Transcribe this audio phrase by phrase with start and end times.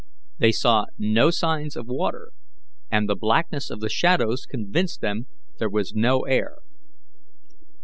[0.39, 2.31] They saw no signs of water,
[2.89, 5.27] and the blackness of the shadows convinced them
[5.59, 6.57] there was no air.